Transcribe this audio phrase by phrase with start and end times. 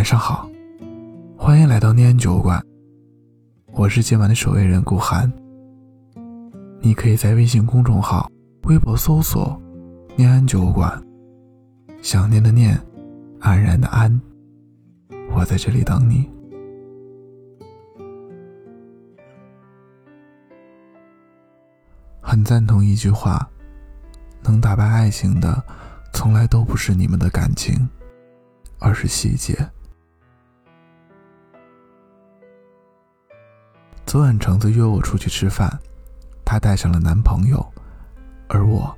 [0.00, 0.48] 晚上好，
[1.36, 2.58] 欢迎来到念安酒馆，
[3.74, 5.30] 我是今晚的守卫人顾寒。
[6.80, 8.26] 你可以在微信公众号、
[8.62, 9.60] 微博搜索
[10.16, 10.90] “念安酒馆”，
[12.00, 12.80] 想念的念，
[13.40, 14.18] 安然的安，
[15.34, 16.26] 我在这里等你。
[22.22, 23.46] 很赞同一句话：
[24.44, 25.62] 能打败爱情的，
[26.14, 27.86] 从来都不是你们的感情，
[28.78, 29.54] 而是细节。
[34.10, 35.70] 昨晚橙子约我出去吃饭，
[36.44, 37.64] 她带上了男朋友，
[38.48, 38.92] 而我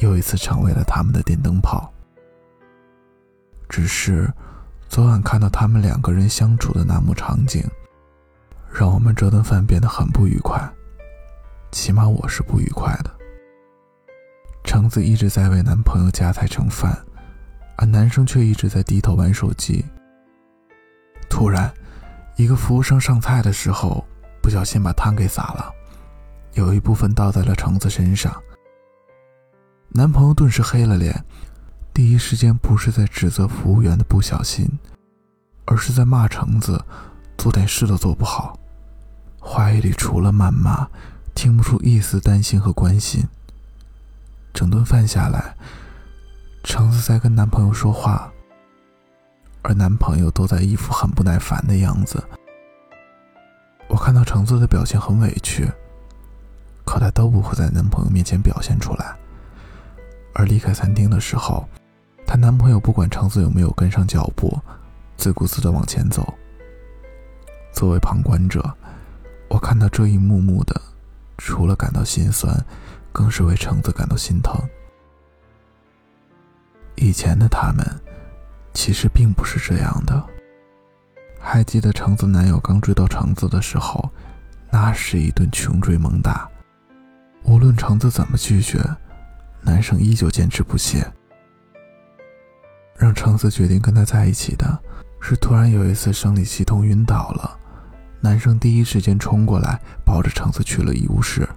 [0.00, 1.88] 又一次成为了他们的电灯泡。
[3.68, 4.28] 只是，
[4.88, 7.62] 昨晚看到他们两个人相处的那幕场景，
[8.68, 10.60] 让我们这顿饭变得很不愉快。
[11.70, 13.10] 起码我是不愉快的。
[14.64, 16.98] 橙子一直在为男朋友夹菜盛饭，
[17.76, 19.84] 而男生却一直在低头玩手机。
[21.30, 21.72] 突然，
[22.34, 24.04] 一个服务生上菜的时候。
[24.48, 25.70] 不小心把汤给洒了，
[26.54, 28.34] 有一部分倒在了橙子身上。
[29.90, 31.22] 男朋友顿时黑了脸，
[31.92, 34.66] 第一时间不是在指责服务员的不小心，
[35.66, 36.82] 而是在骂橙子
[37.36, 38.58] 做点事都做不好，
[39.38, 40.88] 话语里除了谩骂，
[41.34, 43.22] 听不出一丝担心和关心。
[44.54, 45.54] 整顿饭下来，
[46.64, 48.32] 橙子在跟男朋友说话，
[49.60, 52.24] 而男朋友都在一副很不耐烦的样子。
[53.98, 55.68] 我看到橙子的表现很委屈，
[56.84, 59.16] 可她都不会在男朋友面前表现出来。
[60.32, 61.68] 而离开餐厅的时候，
[62.24, 64.56] 她男朋友不管橙子有没有跟上脚步，
[65.16, 66.32] 自顾自的往前走。
[67.72, 68.72] 作为旁观者，
[69.48, 70.80] 我看到这一幕幕的，
[71.36, 72.56] 除了感到心酸，
[73.12, 74.54] 更是为橙子感到心疼。
[76.94, 77.84] 以前的他们，
[78.72, 80.24] 其实并不是这样的。
[81.40, 84.10] 还记得橙子男友刚追到橙子的时候，
[84.70, 86.48] 那是一顿穷追猛打。
[87.44, 88.78] 无论橙子怎么拒绝，
[89.62, 91.10] 男生依旧坚持不懈。
[92.96, 94.78] 让橙子决定跟他在一起的，
[95.20, 97.56] 是突然有一次生理期痛晕倒了，
[98.20, 101.48] 男生第一时间冲过来抱着橙子去了医务室。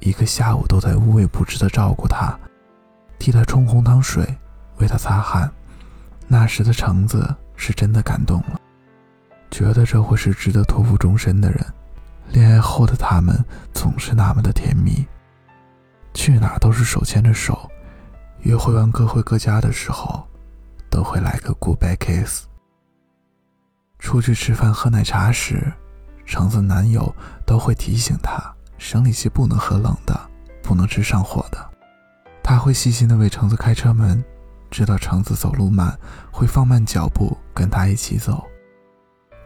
[0.00, 2.36] 一个下午都在无微不至的照顾她，
[3.18, 4.26] 替她冲红糖水，
[4.78, 5.48] 为她擦汗。
[6.26, 7.34] 那时的橙子。
[7.56, 8.60] 是真的感动了，
[9.50, 11.64] 觉得这会是值得托付终身的人。
[12.30, 15.06] 恋爱后的他们总是那么的甜蜜，
[16.14, 17.70] 去哪都是手牵着手，
[18.40, 20.26] 约会完各回各家的时候，
[20.90, 22.44] 都会来个 goodbye kiss。
[23.98, 25.72] 出去吃饭喝奶茶时，
[26.26, 27.14] 橙子男友
[27.46, 28.42] 都会提醒她，
[28.78, 30.18] 生理期不能喝冷的，
[30.62, 31.70] 不能吃上火的。
[32.42, 34.22] 他会细心的为橙子开车门。
[34.70, 35.96] 知道橙子走路慢，
[36.32, 38.44] 会放慢脚步跟他一起走。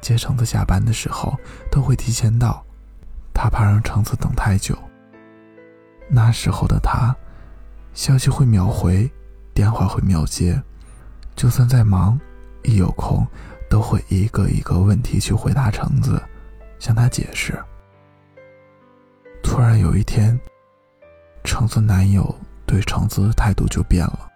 [0.00, 1.36] 接橙子下班的时候
[1.70, 2.64] 都会提前到，
[3.34, 4.76] 他怕让橙子等太久。
[6.08, 7.14] 那时候的他，
[7.92, 9.10] 消息会秒回，
[9.52, 10.62] 电话会秒接，
[11.34, 12.18] 就算再忙，
[12.62, 13.26] 一有空
[13.68, 16.22] 都会一个一个问题去回答橙子，
[16.78, 17.58] 向他解释。
[19.42, 20.38] 突然有一天，
[21.42, 22.32] 橙子男友
[22.64, 24.30] 对橙子的态度就变了。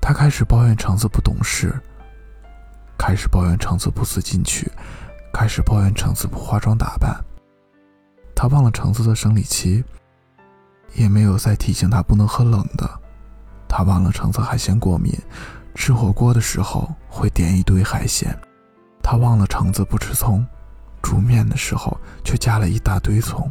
[0.00, 1.80] 他开始抱怨橙子不懂事，
[2.98, 4.70] 开始抱怨橙子不思进取，
[5.32, 7.14] 开始抱怨橙子不化妆打扮。
[8.34, 9.84] 他忘了橙子的生理期，
[10.94, 12.88] 也没有再提醒他不能喝冷的。
[13.68, 15.12] 他忘了橙子海鲜过敏，
[15.74, 18.36] 吃火锅的时候会点一堆海鲜。
[19.02, 20.46] 他忘了橙子不吃葱，
[21.02, 23.50] 煮面的时候却加了一大堆葱。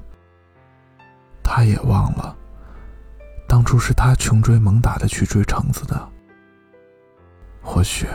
[1.44, 2.35] 他也忘了，
[3.47, 6.09] 当初是他穷追猛打的去追橙子的。
[7.62, 8.08] 或许，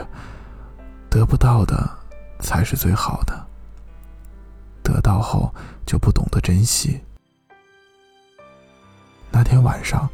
[1.16, 1.88] 得不到的
[2.40, 3.46] 才是最好的。
[4.82, 5.50] 得到后
[5.86, 7.00] 就不懂得珍惜。
[9.30, 10.06] 那天晚上，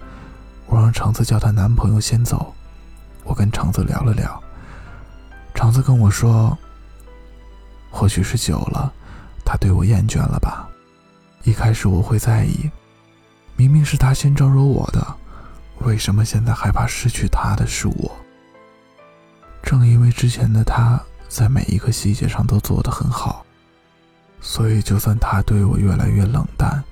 [0.67, 2.55] 我让橙子叫她男朋友先走，
[3.25, 4.41] 我跟橙子聊了聊。
[5.57, 6.57] 橙子跟我说
[7.91, 8.93] ：“或许是久了，
[9.45, 10.69] 他对我厌倦了吧。
[11.43, 12.71] 一开始我会在意，
[13.57, 15.05] 明明是他先招惹我的，
[15.81, 18.17] 为什么现在害怕失去他的是我？”
[19.73, 23.43] 正因为之前的他在每一个细节上都做得很好，
[24.39, 26.85] 所以就算他对我越来越冷淡，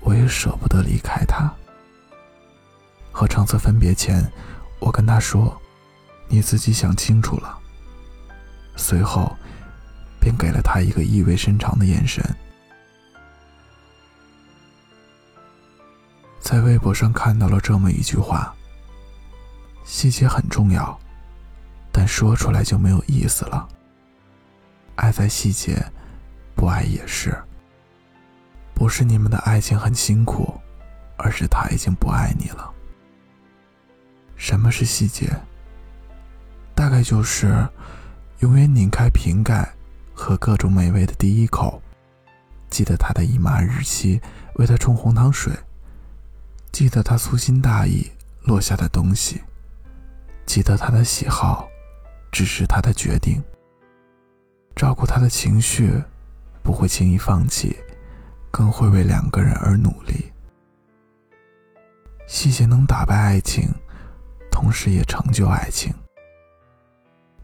[0.00, 1.48] 我也舍不得离开他。
[3.12, 4.28] 和橙子分别前，
[4.80, 5.56] 我跟他说
[6.26, 7.56] ：“你自己想清楚了。”
[8.74, 9.36] 随后，
[10.18, 12.24] 便给了他一个意味深长的眼神。
[16.40, 18.52] 在微博上看到了这么一句话
[19.86, 20.98] ：“细节很重要。”
[21.98, 23.66] 但说出来就没有意思了。
[24.96, 25.82] 爱在细节，
[26.54, 27.34] 不爱也是。
[28.74, 30.60] 不是你们的爱情很辛苦，
[31.16, 32.70] 而是他已经不爱你了。
[34.36, 35.34] 什么是细节？
[36.74, 37.66] 大概就是
[38.40, 39.66] 永远拧开瓶盖，
[40.12, 41.80] 喝各种美味的第一口，
[42.68, 44.20] 记得他的姨妈日期，
[44.56, 45.50] 为他冲红糖水，
[46.70, 48.10] 记得他粗心大意
[48.42, 49.40] 落下的东西，
[50.44, 51.66] 记得他的喜好，
[52.36, 53.42] 支持他的决定，
[54.74, 55.90] 照顾他的情绪，
[56.62, 57.74] 不会轻易放弃。
[58.50, 60.30] 更会为两个人而努力。
[62.26, 63.70] 细节能打败爱情，
[64.50, 65.94] 同时也成就爱情。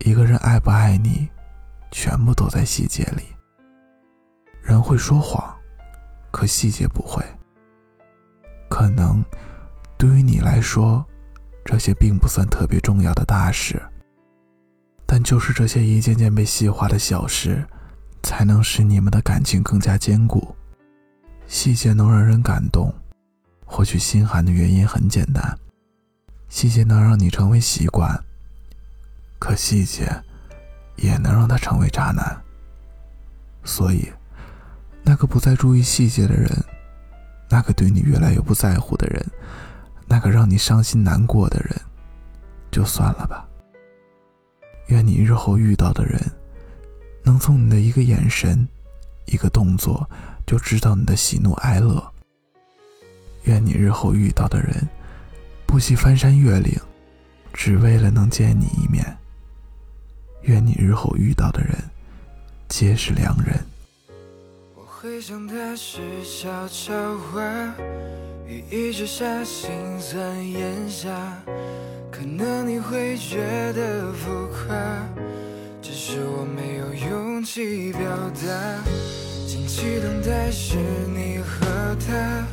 [0.00, 1.26] 一个人爱不爱你，
[1.90, 3.22] 全部都在细节里。
[4.60, 5.58] 人会说谎，
[6.30, 7.24] 可细节不会。
[8.68, 9.24] 可能
[9.96, 11.02] 对于你来说，
[11.64, 13.82] 这些并不算特别重要的大事，
[15.12, 17.62] 但就是这些一件件被细化的小事，
[18.22, 20.56] 才能使你们的感情更加坚固。
[21.46, 22.90] 细节能让人感动，
[23.66, 25.58] 或许心寒的原因很简单。
[26.48, 28.18] 细节能让你成为习惯，
[29.38, 30.10] 可细节
[30.96, 32.42] 也能让他成为渣男。
[33.64, 34.10] 所以，
[35.02, 36.50] 那个不再注意细节的人，
[37.50, 39.22] 那个对你越来越不在乎的人，
[40.06, 41.78] 那个让你伤心难过的人，
[42.70, 43.46] 就算了吧。
[44.92, 46.20] 愿你日后遇到的人，
[47.22, 48.68] 能从你的一个眼神，
[49.24, 50.06] 一个动作。
[50.46, 52.12] 就知道你的喜怒哀乐。
[53.44, 54.86] 愿你日后遇到的人，
[55.64, 56.78] 不惜翻山越岭，
[57.54, 59.16] 只为了能见你一面。
[60.42, 61.72] 愿你日后遇到的人，
[62.68, 63.64] 皆是良人。
[64.74, 67.40] 我会想的是悄悄话，
[68.52, 70.20] 雨一直下，心酸
[70.50, 71.08] 咽下，
[72.10, 73.38] 可能你会觉
[73.72, 74.76] 得浮夸，
[75.80, 78.00] 只是我没有勇气表
[78.34, 78.84] 达。
[79.46, 80.76] 静期等待是
[81.14, 82.46] 你和他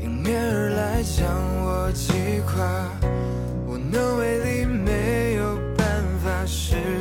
[0.00, 1.24] 迎面而来，将
[1.64, 2.90] 我击垮。
[3.68, 6.99] 无能为力，没有办法实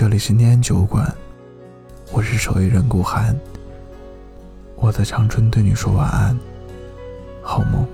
[0.00, 1.14] 这里是念安酒馆，
[2.10, 3.38] 我是守夜人顾寒。
[4.74, 6.34] 我在长春对你说晚安，
[7.42, 7.86] 好梦。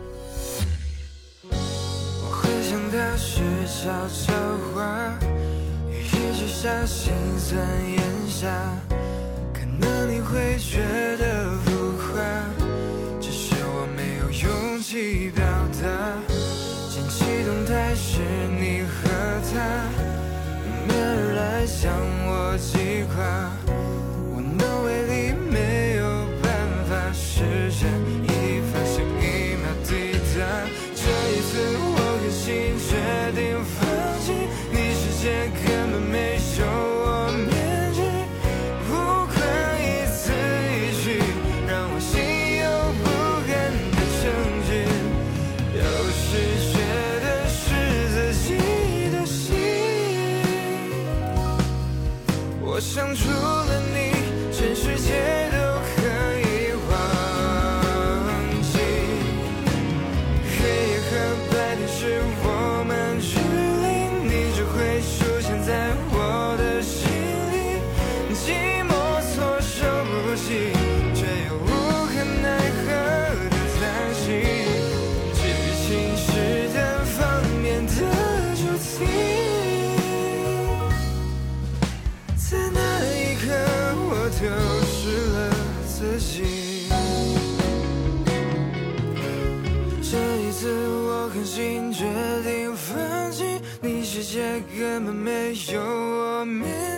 [1.50, 4.32] 我会想的是悄悄
[4.72, 5.18] 话，
[5.90, 7.58] 雨一直下，心酸
[7.90, 8.46] 咽下，
[9.52, 10.78] 可能你会觉
[11.16, 12.22] 得浮夸，
[13.20, 15.44] 只是我没有勇气表
[15.82, 15.88] 达。
[17.08, 18.20] 激动态是
[18.60, 19.10] 你和
[19.50, 19.58] 他，
[21.87, 21.95] 将
[22.26, 23.49] 我击垮，
[84.46, 84.52] 丢
[84.84, 85.50] 失了
[85.88, 86.88] 自己。
[90.00, 92.04] 这一次我狠心决
[92.44, 93.42] 定放弃
[93.80, 96.95] 你世界根本没有我面